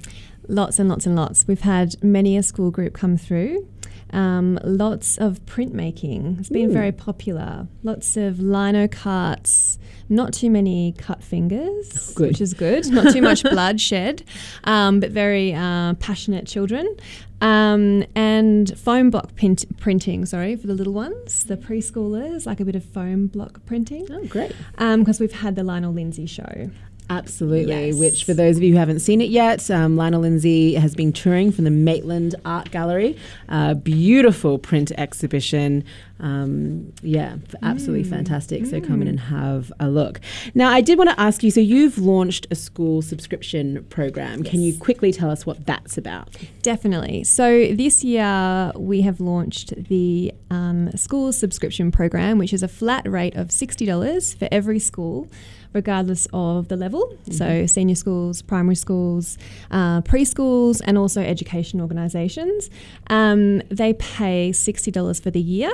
Lots 0.47 0.79
and 0.79 0.87
lots 0.87 1.05
and 1.05 1.13
lots. 1.13 1.45
We've 1.45 1.59
had 1.59 2.01
many 2.01 2.37
a 2.37 2.41
school 2.41 2.71
group 2.71 2.93
come 2.93 3.17
through. 3.17 3.67
Um, 4.13 4.59
lots 4.63 5.17
of 5.17 5.43
printmaking. 5.45 6.39
It's 6.39 6.49
been 6.49 6.71
very 6.71 6.91
popular. 6.91 7.67
Lots 7.83 8.15
of 8.15 8.39
lino 8.39 8.87
cuts. 8.87 9.79
Not 10.09 10.33
too 10.33 10.49
many 10.51 10.93
cut 10.97 11.23
fingers, 11.23 12.13
Good. 12.13 12.27
which 12.29 12.41
is 12.41 12.53
good. 12.53 12.87
Not 12.91 13.11
too 13.13 13.21
much 13.21 13.41
blood 13.43 13.79
shed, 13.89 14.23
um, 14.65 14.99
but 14.99 15.11
very 15.11 15.53
uh, 15.53 15.95
passionate 15.95 16.45
children. 16.45 16.95
Um, 17.41 18.05
and 18.15 18.77
foam 18.77 19.09
block 19.09 19.35
pint- 19.35 19.77
printing, 19.79 20.25
sorry, 20.25 20.55
for 20.55 20.67
the 20.67 20.73
little 20.73 20.93
ones, 20.93 21.45
the 21.45 21.57
preschoolers, 21.57 22.45
like 22.45 22.59
a 22.59 22.65
bit 22.65 22.75
of 22.75 22.83
foam 22.85 23.27
block 23.27 23.65
printing. 23.65 24.07
Oh, 24.11 24.25
great. 24.27 24.53
Because 24.77 25.19
we've 25.19 25.31
had 25.31 25.55
the 25.55 25.63
Lionel 25.63 25.93
Lindsay 25.93 26.25
show. 26.25 26.69
Absolutely. 27.09 27.87
Yes. 27.87 27.99
Which, 27.99 28.23
for 28.23 28.33
those 28.33 28.57
of 28.57 28.63
you 28.63 28.73
who 28.73 28.79
haven't 28.79 28.99
seen 28.99 29.21
it 29.21 29.29
yet, 29.29 29.69
um, 29.69 29.95
Lionel 29.95 30.21
Lindsay 30.21 30.75
has 30.75 30.95
been 30.95 31.13
touring 31.13 31.51
from 31.51 31.65
the 31.65 31.71
Maitland 31.71 32.35
Art 32.45 32.71
Gallery. 32.71 33.17
Uh, 33.49 33.73
beautiful 33.73 34.57
print 34.57 34.91
exhibition. 34.97 35.83
Um, 36.19 36.93
yeah, 37.01 37.35
absolutely 37.61 38.05
fantastic. 38.05 38.65
So 38.65 38.79
come 38.79 39.01
in 39.01 39.07
and 39.09 39.19
have 39.19 39.73
a 39.79 39.89
look. 39.89 40.21
Now, 40.55 40.69
I 40.69 40.79
did 40.79 40.97
want 40.97 41.09
to 41.09 41.19
ask 41.19 41.43
you 41.43 41.51
so 41.51 41.59
you've 41.59 41.97
launched 41.97 42.47
a 42.49 42.55
school 42.55 43.01
subscription 43.01 43.83
program. 43.89 44.43
Can 44.43 44.61
you 44.61 44.77
quickly 44.77 45.11
tell 45.11 45.29
us 45.29 45.45
what 45.45 45.65
that's 45.65 45.97
about? 45.97 46.29
Definitely. 46.61 47.25
So 47.25 47.73
this 47.73 48.03
year 48.03 48.71
we 48.75 49.01
have 49.01 49.19
launched 49.19 49.73
the 49.89 50.33
um, 50.49 50.91
school 50.95 51.33
subscription 51.33 51.91
program, 51.91 52.37
which 52.37 52.53
is 52.53 52.63
a 52.63 52.69
flat 52.69 53.05
rate 53.09 53.35
of 53.35 53.47
$60 53.49 54.37
for 54.37 54.47
every 54.51 54.79
school, 54.79 55.27
regardless 55.73 56.27
of 56.33 56.67
the 56.67 56.77
level. 56.77 57.17
So 57.31 57.65
senior 57.65 57.95
schools, 57.95 58.41
primary 58.41 58.75
schools, 58.75 59.37
uh, 59.71 60.01
preschools, 60.01 60.81
and 60.85 60.97
also 60.97 61.21
education 61.21 61.81
organisations. 61.81 62.69
Um, 63.07 63.61
they 63.69 63.93
pay 63.93 64.51
$60 64.51 65.21
for 65.21 65.31
the 65.31 65.41
year. 65.41 65.71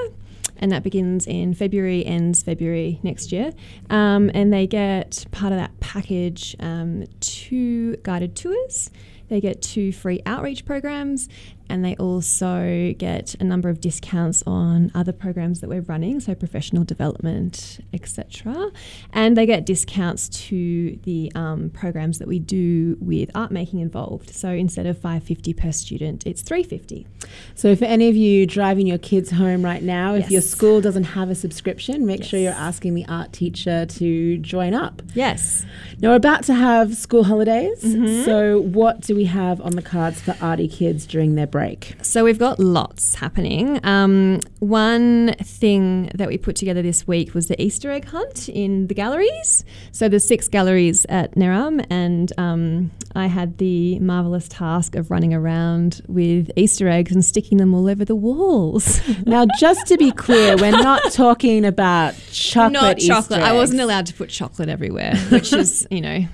And 0.61 0.73
that 0.73 0.83
begins 0.83 1.25
in 1.25 1.53
February, 1.53 2.05
ends 2.05 2.43
February 2.43 2.99
next 3.01 3.31
year. 3.31 3.53
Um, 3.89 4.29
and 4.33 4.51
they 4.51 4.67
get 4.67 5.25
part 5.31 5.53
of 5.53 5.59
that 5.59 5.79
package 5.79 6.55
um, 6.59 7.05
two 7.21 7.95
guided 8.03 8.35
tours, 8.35 8.89
they 9.29 9.39
get 9.39 9.61
two 9.61 9.93
free 9.93 10.21
outreach 10.25 10.65
programs, 10.65 11.29
and 11.69 11.85
they 11.85 11.95
also 11.95 12.93
get 12.97 13.35
a 13.39 13.43
number 13.43 13.69
of 13.69 13.79
discounts 13.79 14.43
on 14.45 14.91
other 14.95 15.13
programs 15.13 15.61
that 15.61 15.69
we're 15.69 15.81
running, 15.81 16.19
so 16.19 16.35
professional 16.35 16.83
development, 16.83 17.79
etc. 17.93 18.71
And 19.13 19.38
they 19.38 19.45
get 19.45 19.65
discounts 19.65 20.29
to 20.47 20.97
the 21.03 21.31
um, 21.35 21.69
programs 21.69 22.19
that 22.19 22.27
we 22.27 22.39
do 22.39 22.97
with 22.99 23.29
art 23.35 23.51
making 23.51 23.79
involved. 23.79 24.29
So 24.31 24.49
instead 24.49 24.85
of 24.85 24.97
550 24.97 25.53
per 25.53 25.71
student, 25.71 26.25
it's 26.25 26.41
350. 26.41 27.07
So, 27.55 27.75
for 27.75 27.85
any 27.85 28.09
of 28.09 28.15
you 28.15 28.45
driving 28.45 28.88
your 28.88 28.97
kids 28.97 29.31
home 29.31 29.63
right 29.63 29.83
now, 29.83 30.15
if 30.15 30.31
your 30.31 30.41
school 30.41 30.81
doesn't 30.81 31.03
have 31.03 31.29
a 31.29 31.35
subscription, 31.35 32.05
make 32.05 32.23
sure 32.23 32.39
you're 32.39 32.51
asking 32.53 32.95
the 32.95 33.05
art 33.07 33.33
teacher 33.33 33.85
to 33.85 34.38
join 34.38 34.73
up. 34.73 35.01
Yes. 35.13 35.65
Now 35.99 36.09
we're 36.09 36.15
about 36.15 36.43
to 36.45 36.53
have 36.53 36.95
school 36.95 37.23
holidays. 37.23 37.83
Mm-hmm. 37.83 38.25
So 38.25 38.61
what 38.61 39.01
do 39.01 39.15
we 39.15 39.25
have 39.25 39.61
on 39.61 39.71
the 39.71 39.81
cards 39.81 40.21
for 40.21 40.35
arty 40.41 40.67
kids 40.67 41.05
during 41.05 41.35
their 41.35 41.47
break? 41.47 41.58
So 42.01 42.23
we've 42.23 42.39
got 42.39 42.59
lots 42.59 43.15
happening. 43.15 43.79
Um, 43.85 44.39
one 44.59 45.33
thing 45.41 46.11
that 46.15 46.27
we 46.27 46.37
put 46.37 46.55
together 46.55 46.81
this 46.81 47.07
week 47.07 47.33
was 47.33 47.47
the 47.47 47.61
Easter 47.61 47.91
egg 47.91 48.05
hunt 48.05 48.49
in 48.49 48.87
the 48.87 48.93
galleries. 48.93 49.63
So 49.91 50.09
there's 50.09 50.25
six 50.27 50.47
galleries 50.47 51.05
at 51.09 51.35
Neram, 51.35 51.85
and 51.89 52.31
um, 52.37 52.91
I 53.15 53.27
had 53.27 53.57
the 53.57 53.99
marvelous 53.99 54.47
task 54.47 54.95
of 54.95 55.11
running 55.11 55.33
around 55.33 56.01
with 56.07 56.51
Easter 56.55 56.87
eggs 56.87 57.11
and 57.11 57.23
sticking 57.23 57.57
them 57.57 57.73
all 57.73 57.87
over 57.89 58.05
the 58.05 58.15
walls. 58.15 59.01
Now, 59.25 59.45
just 59.59 59.85
to 59.87 59.97
be 59.97 60.11
clear, 60.11 60.55
we're 60.55 60.71
not 60.71 61.11
talking 61.11 61.65
about 61.65 62.15
chocolate. 62.31 62.73
Not 62.73 62.97
chocolate. 62.97 63.41
I 63.41 63.53
wasn't 63.53 63.81
allowed 63.81 64.05
to 64.07 64.13
put 64.13 64.29
chocolate 64.29 64.69
everywhere, 64.69 65.15
which 65.29 65.53
is, 65.53 65.85
you 65.91 66.01
know, 66.01 66.25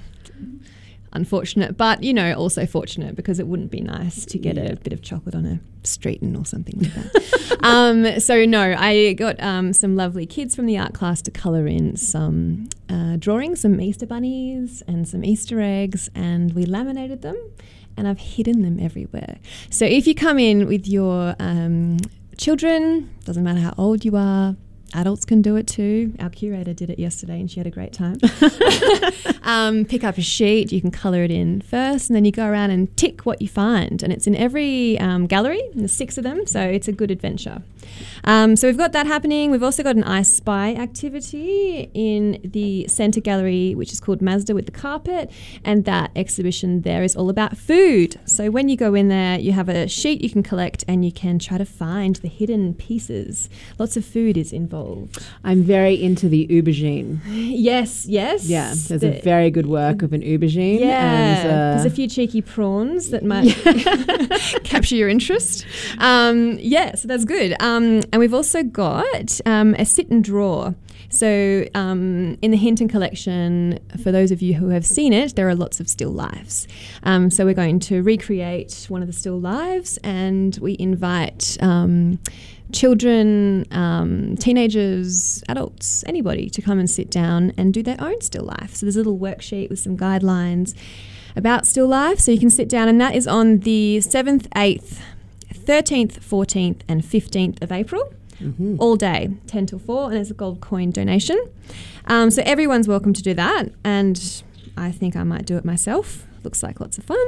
unfortunate, 1.15 1.77
but 1.77 2.03
you 2.03 2.13
know, 2.13 2.33
also 2.33 2.65
fortunate 2.65 3.15
because 3.15 3.39
it 3.39 3.47
wouldn't 3.47 3.71
be 3.71 3.81
nice 3.81 4.25
to 4.25 4.37
get 4.37 4.57
a 4.57 4.75
bit 4.75 4.93
of 4.93 5.01
chocolate 5.01 5.35
on 5.35 5.45
a 5.45 5.59
streeton 5.83 6.39
or 6.39 6.45
something 6.45 6.79
like 6.79 6.93
that. 6.93 7.57
um, 7.63 8.19
so 8.19 8.45
no, 8.45 8.75
I 8.77 9.13
got 9.13 9.41
um, 9.41 9.73
some 9.73 9.95
lovely 9.95 10.25
kids 10.25 10.55
from 10.55 10.65
the 10.65 10.77
art 10.77 10.93
class 10.93 11.21
to 11.23 11.31
colour 11.31 11.67
in 11.67 11.95
some 11.95 12.69
uh, 12.89 13.15
drawings, 13.17 13.61
some 13.61 13.79
Easter 13.79 14.05
bunnies 14.05 14.83
and 14.87 15.07
some 15.07 15.23
Easter 15.23 15.59
eggs, 15.61 16.09
and 16.13 16.53
we 16.53 16.65
laminated 16.65 17.21
them. 17.21 17.37
And 17.97 18.09
I've 18.09 18.19
hidden 18.19 18.61
them 18.61 18.77
everywhere. 18.77 19.37
So 19.69 19.85
if 19.85 20.05
you 20.05 20.13
come 20.13 20.37
in 20.37 20.67
with 20.67 20.85
your 20.85 21.33
um, 21.39 21.97
children, 22.37 23.09
doesn't 23.23 23.41
matter 23.41 23.61
how 23.61 23.73
old 23.77 24.03
you 24.03 24.17
are, 24.17 24.57
adults 24.93 25.25
can 25.25 25.41
do 25.41 25.55
it 25.55 25.67
too. 25.67 26.13
Our 26.19 26.29
curator 26.29 26.73
did 26.73 26.89
it 26.89 26.99
yesterday 26.99 27.39
and 27.39 27.49
she 27.49 27.59
had 27.59 27.67
a 27.67 27.71
great 27.71 27.93
time. 27.93 28.17
um, 29.43 29.85
pick 29.85 30.03
up 30.03 30.17
a 30.17 30.21
sheet, 30.21 30.71
you 30.71 30.81
can 30.81 30.91
colour 30.91 31.23
it 31.23 31.31
in 31.31 31.61
first, 31.61 32.09
and 32.09 32.15
then 32.15 32.25
you 32.25 32.31
go 32.31 32.45
around 32.45 32.71
and 32.71 32.95
tick 32.97 33.25
what 33.25 33.41
you 33.41 33.47
find. 33.47 34.03
And 34.03 34.13
it's 34.13 34.27
in 34.27 34.35
every 34.35 34.99
um, 34.99 35.27
gallery, 35.27 35.61
and 35.71 35.81
there's 35.81 35.91
six 35.91 36.17
of 36.17 36.23
them, 36.23 36.45
so 36.45 36.61
it's 36.61 36.87
a 36.87 36.91
good 36.91 37.11
adventure. 37.11 37.63
Um, 38.23 38.55
so 38.55 38.67
we've 38.67 38.77
got 38.77 38.91
that 38.93 39.05
happening. 39.05 39.51
We've 39.51 39.63
also 39.63 39.83
got 39.83 39.95
an 39.95 40.03
I 40.03 40.23
Spy 40.23 40.73
activity 40.73 41.89
in 41.93 42.39
the 42.43 42.87
centre 42.87 43.21
gallery, 43.21 43.75
which 43.75 43.91
is 43.91 43.99
called 43.99 44.21
Mazda 44.21 44.55
with 44.55 44.65
the 44.65 44.71
carpet, 44.71 45.31
and 45.63 45.85
that 45.85 46.11
exhibition 46.15 46.81
there 46.81 47.03
is 47.03 47.15
all 47.15 47.29
about 47.29 47.57
food. 47.57 48.19
So 48.25 48.49
when 48.49 48.69
you 48.69 48.77
go 48.77 48.93
in 48.95 49.09
there, 49.09 49.39
you 49.39 49.51
have 49.51 49.69
a 49.69 49.87
sheet 49.87 50.21
you 50.21 50.29
can 50.29 50.43
collect, 50.43 50.83
and 50.87 51.05
you 51.05 51.11
can 51.11 51.39
try 51.39 51.57
to 51.57 51.65
find 51.65 52.15
the 52.17 52.27
hidden 52.27 52.73
pieces. 52.73 53.49
Lots 53.77 53.97
of 53.97 54.05
food 54.05 54.37
is 54.37 54.51
involved 54.51 54.74
involved? 54.79 55.25
I'm 55.43 55.63
very 55.63 56.01
into 56.01 56.27
the 56.29 56.47
aubergine. 56.47 57.19
Yes, 57.27 58.05
yes. 58.05 58.45
Yeah, 58.47 58.67
there's 58.87 59.01
The- 59.01 59.19
a 59.19 59.21
very 59.21 59.49
good 59.49 59.65
work 59.67 60.01
of 60.01 60.13
an 60.13 60.21
aubergine. 60.21 60.79
Yeah, 60.79 61.39
and, 61.41 61.47
uh, 61.47 61.51
there's 61.81 61.85
a 61.85 61.95
few 61.95 62.07
cheeky 62.07 62.41
prawns 62.41 63.09
that 63.09 63.23
might 63.23 63.53
capture 64.63 64.95
your 64.95 65.09
interest. 65.09 65.65
Um, 65.99 66.57
yeah, 66.59 66.95
so 66.95 67.07
that's 67.07 67.25
good. 67.25 67.55
Um, 67.61 68.01
and 68.11 68.19
we've 68.19 68.33
also 68.33 68.63
got 68.63 69.39
um, 69.45 69.75
a 69.75 69.85
sit 69.85 70.09
and 70.09 70.23
draw. 70.23 70.73
So 71.09 71.65
um, 71.75 72.37
in 72.41 72.51
the 72.51 72.57
Hinton 72.57 72.87
collection, 72.89 73.79
for 74.03 74.11
those 74.11 74.31
of 74.31 74.41
you 74.41 74.55
who 74.55 74.69
have 74.69 74.85
seen 74.85 75.13
it, 75.13 75.35
there 75.35 75.47
are 75.47 75.55
lots 75.55 75.79
of 75.79 75.87
still 75.87 76.09
lives. 76.09 76.67
Um, 77.03 77.29
so 77.29 77.45
we're 77.45 77.53
going 77.53 77.79
to 77.81 78.01
recreate 78.01 78.87
one 78.89 79.01
of 79.01 79.07
the 79.07 79.13
still 79.13 79.39
lives, 79.39 79.97
and 80.03 80.57
we 80.57 80.75
invite. 80.79 81.57
Um, 81.61 82.19
Children, 82.71 83.65
um, 83.71 84.35
teenagers, 84.37 85.43
adults, 85.47 86.03
anybody 86.07 86.49
to 86.49 86.61
come 86.61 86.79
and 86.79 86.89
sit 86.89 87.09
down 87.09 87.53
and 87.57 87.73
do 87.73 87.83
their 87.83 87.97
own 87.99 88.21
still 88.21 88.43
life. 88.43 88.75
So 88.75 88.85
there's 88.85 88.95
a 88.95 88.99
little 88.99 89.17
worksheet 89.17 89.69
with 89.69 89.79
some 89.79 89.95
guidelines 89.97 90.75
about 91.35 91.67
still 91.67 91.87
life. 91.87 92.19
So 92.19 92.31
you 92.31 92.39
can 92.39 92.49
sit 92.49 92.67
down, 92.67 92.87
and 92.87 92.99
that 92.99 93.15
is 93.15 93.27
on 93.27 93.59
the 93.59 93.99
7th, 94.01 94.47
8th, 94.49 94.99
13th, 95.53 96.19
14th, 96.19 96.81
and 96.87 97.03
15th 97.03 97.61
of 97.61 97.71
April, 97.71 98.13
all 98.79 98.95
day, 98.95 99.29
10 99.47 99.65
till 99.67 99.79
4, 99.79 100.11
and 100.11 100.19
it's 100.19 100.29
a 100.29 100.33
gold 100.33 100.59
coin 100.61 100.91
donation. 100.91 101.39
Um, 102.07 102.29
so 102.29 102.41
everyone's 102.45 102.87
welcome 102.87 103.13
to 103.13 103.21
do 103.21 103.33
that, 103.33 103.69
and 103.83 104.43
I 104.77 104.91
think 104.91 105.15
I 105.15 105.23
might 105.23 105.45
do 105.45 105.55
it 105.57 105.65
myself. 105.65 106.25
Looks 106.43 106.61
like 106.61 106.79
lots 106.79 106.97
of 106.97 107.05
fun. 107.05 107.25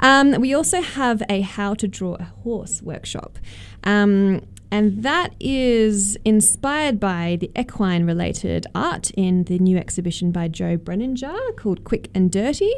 Um, 0.00 0.32
we 0.40 0.54
also 0.54 0.80
have 0.80 1.22
a 1.28 1.42
how 1.42 1.74
to 1.74 1.86
draw 1.86 2.14
a 2.14 2.24
horse 2.24 2.82
workshop. 2.82 3.38
Um, 3.84 4.42
and 4.70 5.02
that 5.02 5.34
is 5.40 6.16
inspired 6.24 7.00
by 7.00 7.38
the 7.40 7.50
equine 7.58 8.04
related 8.04 8.66
art 8.74 9.10
in 9.12 9.44
the 9.44 9.58
new 9.58 9.76
exhibition 9.76 10.30
by 10.30 10.48
Joe 10.48 10.76
Brenninger 10.76 11.56
called 11.56 11.84
Quick 11.84 12.10
and 12.14 12.30
Dirty. 12.30 12.72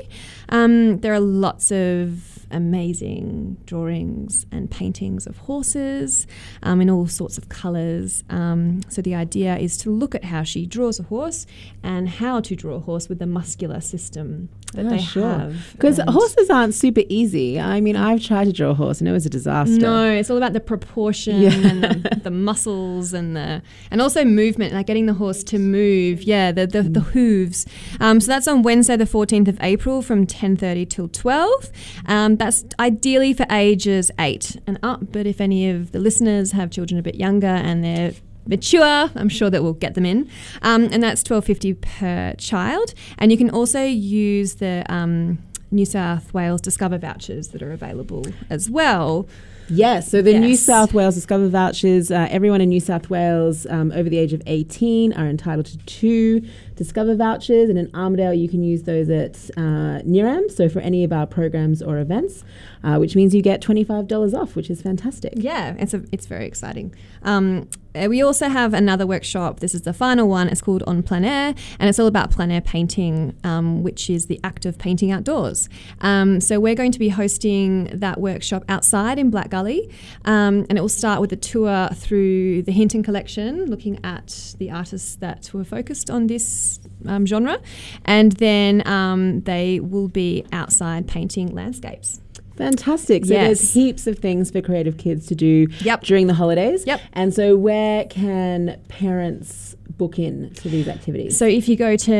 Um, 0.48 0.98
there 1.00 1.12
are 1.12 1.20
lots 1.20 1.72
of 1.72 2.46
amazing 2.50 3.56
drawings 3.66 4.46
and 4.50 4.70
paintings 4.70 5.26
of 5.26 5.38
horses 5.38 6.26
um, 6.62 6.80
in 6.80 6.90
all 6.90 7.06
sorts 7.06 7.38
of 7.38 7.48
colours. 7.48 8.24
Um, 8.28 8.82
so 8.88 9.02
the 9.02 9.14
idea 9.14 9.56
is 9.56 9.76
to 9.78 9.90
look 9.90 10.14
at 10.14 10.24
how 10.24 10.42
she 10.42 10.66
draws 10.66 10.98
a 10.98 11.04
horse 11.04 11.46
and 11.82 12.08
how 12.08 12.40
to 12.40 12.56
draw 12.56 12.74
a 12.74 12.80
horse 12.80 13.08
with 13.08 13.18
the 13.18 13.26
muscular 13.26 13.80
system 13.80 14.48
that 14.74 14.86
Oh, 14.86 14.88
they 14.90 14.98
sure. 14.98 15.28
have. 15.28 15.56
Because 15.72 15.98
horses 16.06 16.48
aren't 16.48 16.74
super 16.74 17.02
easy. 17.08 17.58
I 17.58 17.80
mean, 17.80 17.96
I've 17.96 18.22
tried 18.22 18.44
to 18.44 18.52
draw 18.52 18.70
a 18.70 18.74
horse 18.74 19.00
and 19.00 19.08
it 19.08 19.12
was 19.12 19.26
a 19.26 19.30
disaster. 19.30 19.78
No, 19.80 20.08
it's 20.10 20.30
all 20.30 20.36
about 20.36 20.52
the 20.52 20.60
proportion 20.60 21.40
Yeah. 21.42 21.50
and 21.54 21.82
the, 21.84 22.20
the 22.24 22.30
muscles 22.30 23.12
and 23.12 23.36
the 23.36 23.62
and 23.90 24.00
also 24.00 24.24
movement, 24.24 24.72
like 24.72 24.86
getting 24.86 25.06
the 25.06 25.14
horse 25.14 25.42
to 25.44 25.58
move. 25.58 26.22
Yeah, 26.22 26.52
the 26.52 26.66
the, 26.68 26.82
the 26.84 27.00
hooves. 27.00 27.66
Um, 27.98 28.20
so 28.20 28.28
that's 28.28 28.46
on 28.46 28.62
Wednesday, 28.62 28.96
the 28.96 29.06
fourteenth 29.06 29.48
of 29.48 29.58
April, 29.60 30.02
from 30.02 30.26
ten 30.26 30.56
thirty 30.56 30.86
till 30.86 31.08
twelve. 31.08 31.70
Um, 32.06 32.36
that's 32.36 32.64
ideally 32.78 33.32
for 33.34 33.46
ages 33.50 34.10
eight 34.20 34.56
and 34.66 34.78
up. 34.82 35.10
But 35.12 35.26
if 35.26 35.40
any 35.40 35.68
of 35.68 35.90
the 35.92 35.98
listeners 35.98 36.52
have 36.52 36.70
children 36.70 36.98
a 36.98 37.02
bit 37.02 37.16
younger 37.16 37.46
and 37.48 37.82
they're 37.82 38.12
mature, 38.50 39.10
I'm 39.14 39.30
sure 39.30 39.48
that 39.48 39.62
we'll 39.62 39.72
get 39.72 39.94
them 39.94 40.04
in. 40.04 40.28
Um, 40.60 40.88
and 40.92 41.02
that's 41.02 41.22
twelve 41.22 41.46
fifty 41.46 41.72
per 41.72 42.34
child. 42.36 42.92
And 43.16 43.32
you 43.32 43.38
can 43.38 43.48
also 43.48 43.82
use 43.82 44.56
the 44.56 44.84
um, 44.90 45.38
New 45.70 45.86
South 45.86 46.34
Wales 46.34 46.60
Discover 46.60 46.98
vouchers 46.98 47.48
that 47.48 47.62
are 47.62 47.72
available 47.72 48.26
as 48.50 48.68
well. 48.68 49.26
Yes, 49.72 50.10
so 50.10 50.20
the 50.20 50.36
New 50.36 50.56
South 50.56 50.92
Wales 50.92 51.14
Discover 51.14 51.48
vouchers, 51.48 52.10
uh, 52.10 52.26
everyone 52.28 52.60
in 52.60 52.70
New 52.70 52.80
South 52.80 53.08
Wales 53.08 53.66
um, 53.66 53.92
over 53.92 54.08
the 54.10 54.18
age 54.18 54.32
of 54.32 54.42
18 54.46 55.12
are 55.12 55.28
entitled 55.28 55.66
to 55.66 55.78
two 55.78 56.42
Discover 56.80 57.16
vouchers. 57.16 57.68
And 57.68 57.78
in 57.78 57.88
Armidale, 57.88 58.40
you 58.40 58.48
can 58.48 58.62
use 58.62 58.84
those 58.84 59.10
at 59.10 59.36
uh, 59.54 60.00
Neram, 60.00 60.50
so 60.50 60.66
for 60.66 60.80
any 60.80 61.04
of 61.04 61.12
our 61.12 61.26
programs 61.26 61.82
or 61.82 61.98
events, 61.98 62.42
uh, 62.82 62.96
which 62.96 63.14
means 63.14 63.34
you 63.34 63.42
get 63.42 63.60
$25 63.60 64.32
off, 64.32 64.56
which 64.56 64.70
is 64.70 64.80
fantastic. 64.80 65.34
Yeah, 65.36 65.74
it's 65.78 65.92
a, 65.92 66.02
it's 66.10 66.24
very 66.24 66.46
exciting. 66.46 66.94
Um, 67.22 67.68
uh, 67.94 68.06
we 68.08 68.22
also 68.22 68.48
have 68.48 68.72
another 68.72 69.06
workshop. 69.06 69.60
This 69.60 69.74
is 69.74 69.82
the 69.82 69.92
final 69.92 70.28
one. 70.28 70.48
It's 70.48 70.60
called 70.60 70.82
On 70.86 71.02
Plein 71.02 71.24
Air, 71.24 71.54
and 71.78 71.88
it's 71.88 71.98
all 71.98 72.06
about 72.06 72.30
plein 72.30 72.50
air 72.50 72.60
painting, 72.60 73.36
um, 73.42 73.82
which 73.82 74.08
is 74.08 74.26
the 74.26 74.40
act 74.44 74.64
of 74.64 74.78
painting 74.78 75.10
outdoors. 75.10 75.68
Um, 76.00 76.40
so 76.40 76.60
we're 76.60 76.76
going 76.76 76.92
to 76.92 76.98
be 76.98 77.08
hosting 77.08 77.84
that 77.92 78.20
workshop 78.20 78.64
outside 78.68 79.18
in 79.18 79.30
Black 79.30 79.50
Gully, 79.50 79.90
um, 80.24 80.66
and 80.68 80.78
it 80.78 80.80
will 80.80 80.88
start 80.88 81.20
with 81.20 81.32
a 81.32 81.36
tour 81.36 81.88
through 81.94 82.62
the 82.62 82.72
Hinton 82.72 83.02
collection, 83.02 83.66
looking 83.66 83.98
at 84.04 84.54
the 84.58 84.70
artists 84.70 85.16
that 85.16 85.50
were 85.52 85.64
focused 85.64 86.10
on 86.10 86.28
this 86.28 86.69
um, 87.06 87.26
genre, 87.26 87.58
and 88.04 88.32
then 88.32 88.86
um, 88.86 89.40
they 89.42 89.80
will 89.80 90.08
be 90.08 90.44
outside 90.52 91.08
painting 91.08 91.54
landscapes. 91.54 92.20
Fantastic. 92.56 93.24
So 93.24 93.30
there's 93.32 93.72
heaps 93.72 94.06
of 94.06 94.18
things 94.18 94.50
for 94.50 94.60
creative 94.60 94.98
kids 94.98 95.26
to 95.28 95.34
do 95.34 95.66
Yep. 95.80 96.02
during 96.02 96.26
the 96.26 96.34
holidays. 96.34 96.84
Yep. 96.86 97.00
And 97.14 97.32
so 97.32 97.56
where 97.56 98.04
can 98.04 98.78
parents 98.88 99.76
book 99.96 100.18
in 100.18 100.50
to 100.56 100.68
these 100.68 100.86
activities? 100.86 101.38
So 101.38 101.46
if 101.46 101.68
you 101.70 101.76
go 101.76 101.96
to 101.96 102.10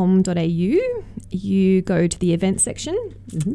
neram.com.au, 0.00 1.04
you 1.30 1.82
go 1.82 2.06
to 2.06 2.18
the 2.18 2.32
events 2.34 2.64
section 2.64 2.96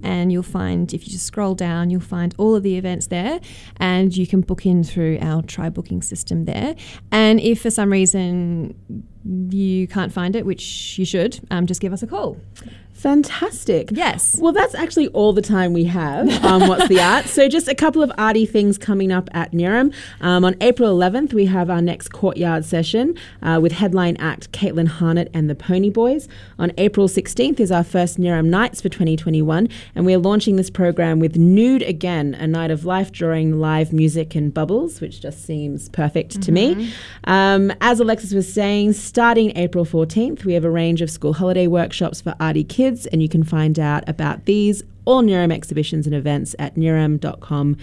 and 0.03 0.31
you'll 0.31 0.43
find, 0.43 0.93
if 0.93 1.05
you 1.05 1.11
just 1.11 1.25
scroll 1.25 1.55
down, 1.55 1.89
you'll 1.89 2.01
find 2.01 2.33
all 2.37 2.55
of 2.55 2.63
the 2.63 2.77
events 2.77 3.07
there 3.07 3.39
and 3.77 4.15
you 4.15 4.25
can 4.25 4.41
book 4.41 4.65
in 4.65 4.83
through 4.83 5.17
our 5.21 5.41
TryBooking 5.41 6.03
system 6.03 6.45
there. 6.45 6.75
And 7.11 7.39
if 7.39 7.61
for 7.61 7.69
some 7.69 7.91
reason 7.91 8.75
you 9.49 9.87
can't 9.87 10.11
find 10.11 10.35
it, 10.35 10.45
which 10.45 10.97
you 10.97 11.05
should, 11.05 11.39
um, 11.51 11.65
just 11.65 11.81
give 11.81 11.93
us 11.93 12.03
a 12.03 12.07
call. 12.07 12.37
Fantastic. 13.05 13.89
Yes. 13.91 14.35
Well, 14.39 14.51
that's 14.51 14.73
actually 14.73 15.09
all 15.09 15.31
the 15.31 15.43
time 15.43 15.73
we 15.73 15.83
have 15.83 16.27
on 16.43 16.67
What's 16.67 16.87
the 16.87 16.99
Art. 16.99 17.25
So, 17.27 17.47
just 17.47 17.67
a 17.67 17.75
couple 17.75 18.01
of 18.01 18.11
arty 18.17 18.47
things 18.47 18.79
coming 18.79 19.11
up 19.11 19.29
at 19.31 19.51
Neram. 19.51 19.93
Um, 20.21 20.43
on 20.43 20.55
April 20.59 20.97
11th, 20.97 21.31
we 21.31 21.45
have 21.45 21.69
our 21.69 21.83
next 21.83 22.07
courtyard 22.07 22.65
session 22.65 23.15
uh, 23.43 23.59
with 23.61 23.73
headline 23.73 24.17
act 24.17 24.51
Caitlin 24.51 24.87
Harnett 24.87 25.29
and 25.35 25.47
the 25.47 25.53
Pony 25.53 25.91
Boys. 25.91 26.27
On 26.57 26.71
April 26.79 27.07
16th 27.07 27.59
is 27.59 27.71
our 27.71 27.83
first 27.83 28.19
Neram 28.19 28.47
Nights 28.47 28.81
for 28.81 28.89
2021, 28.89 29.69
and 29.93 30.05
we're 30.07 30.17
launching 30.17 30.55
this 30.55 30.71
program 30.71 31.19
with 31.19 31.35
Nude 31.35 31.83
Again, 31.83 32.33
a 32.33 32.47
night 32.47 32.71
of 32.71 32.85
life 32.85 33.11
drawing, 33.11 33.59
live 33.59 33.93
music, 33.93 34.33
and 34.33 34.51
bubbles, 34.51 34.99
which 34.99 35.21
just 35.21 35.45
seems 35.45 35.89
perfect 35.89 36.41
to 36.41 36.51
me. 36.51 36.91
Um, 37.25 37.71
as 37.81 37.99
Alexis 37.99 38.33
was 38.33 38.51
saying, 38.51 38.93
starting 38.93 39.55
April 39.55 39.85
14th, 39.85 40.43
we 40.43 40.53
have 40.53 40.65
a 40.65 40.71
range 40.71 41.03
of 41.03 41.11
school 41.11 41.33
holiday 41.33 41.67
workshops 41.67 42.19
for 42.19 42.33
arty 42.39 42.63
kids, 42.63 42.94
and 43.05 43.21
you 43.21 43.27
can 43.27 43.43
find 43.43 43.79
out 43.79 44.07
about 44.07 44.45
these 44.45 44.83
all 45.05 45.23
Neram 45.23 45.53
exhibitions 45.53 46.05
and 46.05 46.15
events 46.15 46.55
at 46.59 46.75
neram.com.au. 46.75 47.75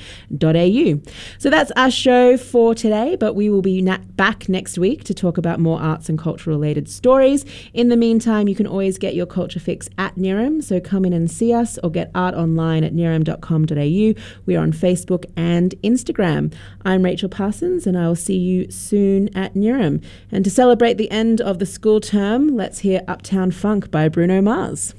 So 1.39 1.51
that's 1.51 1.71
our 1.73 1.91
show 1.91 2.37
for 2.37 2.75
today, 2.75 3.17
but 3.17 3.35
we 3.35 3.49
will 3.49 3.63
be 3.63 3.81
na- 3.81 3.99
back 4.17 4.49
next 4.49 4.77
week 4.77 5.05
to 5.05 5.15
talk 5.15 5.39
about 5.39 5.61
more 5.61 5.81
arts 5.81 6.09
and 6.09 6.19
cultural 6.19 6.57
related 6.57 6.89
stories. 6.89 7.45
In 7.73 7.89
the 7.89 7.97
meantime, 7.97 8.49
you 8.49 8.55
can 8.55 8.67
always 8.67 8.99
get 8.99 9.15
your 9.15 9.27
culture 9.27 9.61
fix 9.61 9.89
at 9.97 10.17
Neram, 10.17 10.63
so 10.63 10.81
come 10.81 11.05
in 11.05 11.13
and 11.13 11.31
see 11.31 11.53
us 11.53 11.79
or 11.83 11.91
get 11.91 12.11
art 12.15 12.35
online 12.35 12.85
at 12.85 12.93
neram.com.au. 12.93 14.23
We 14.47 14.57
are 14.57 14.63
on 14.63 14.73
Facebook 14.73 15.25
and 15.37 15.75
Instagram. 15.83 16.53
I'm 16.85 17.05
Rachael 17.05 17.29
Parsons, 17.29 17.87
and 17.87 17.97
I 17.97 18.09
will 18.09 18.17
see 18.17 18.37
you 18.37 18.71
soon 18.71 19.35
at 19.37 19.55
Neram. 19.55 20.03
And 20.31 20.45
to 20.45 20.51
celebrate 20.51 20.95
the 20.95 21.11
end 21.11 21.41
of 21.41 21.59
the 21.59 21.67
school 21.67 22.01
term, 22.01 22.49
let's 22.57 22.81
hear 22.81 23.03
Uptown 23.07 23.51
Funk 23.51 23.91
by 23.91 24.09
Bruno 24.09 24.41
Mars. 24.41 24.95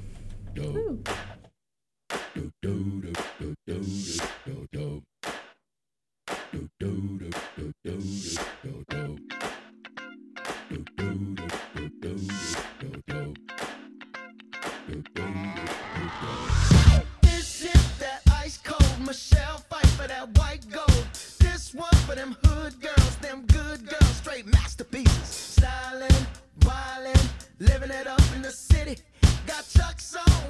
This 7.84 8.38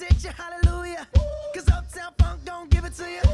sit 0.00 0.32
hallelujah. 0.32 1.06
Cause 1.54 1.68
Uptown 1.68 2.12
Funk 2.18 2.40
don't 2.44 2.70
give 2.70 2.84
it 2.84 2.94
to 2.94 3.04
you. 3.04 3.29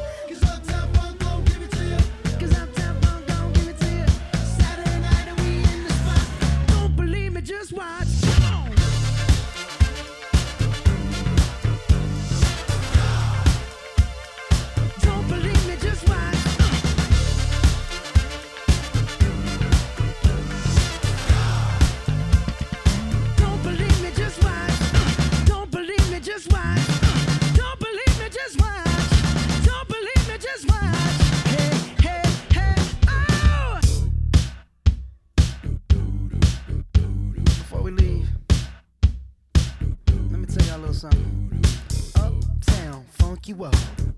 funk 43.46 43.59
you 43.59 43.64
up. 43.64 43.74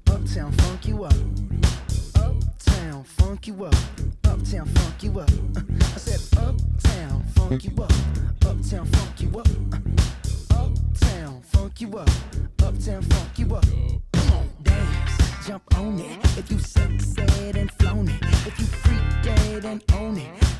Uptown 0.08 0.52
funk 0.52 0.88
you 0.88 1.04
up. 1.04 1.12
Uptown 2.16 3.04
funk 3.04 3.46
you 3.46 3.64
up. 3.64 3.74
Uptown 4.24 4.66
funk 4.66 5.02
you 5.02 5.20
up. 5.20 5.30
Uh, 5.54 5.60
I 5.80 5.98
said 5.98 6.38
uptown 6.38 7.24
funk 7.34 7.64
you 7.64 7.82
up. 7.82 7.92
Uptown 8.46 8.86
funk 8.86 9.20
you 9.20 9.38
up. 9.38 9.48
Uh, 10.50 10.64
uptown 10.64 11.42
funk 11.42 11.80
you 11.80 11.98
up. 11.98 12.08
Uptown 12.62 13.02
funk 13.02 13.38
you 13.38 13.54
up. 13.54 13.66
Come 14.12 14.32
on, 14.32 14.48
dance, 14.62 15.46
jump 15.46 15.62
on 15.76 15.98
it. 15.98 16.38
If 16.38 16.50
you 16.50 16.58
suck, 16.58 16.90
said 16.98 17.56
and 17.56 17.70
flown 17.72 18.08
it. 18.08 18.22
If 18.46 18.58
you 18.58 18.66
freak 18.66 19.22
dead 19.22 19.64
and 19.66 19.84
own 19.92 20.16
it. 20.16 20.57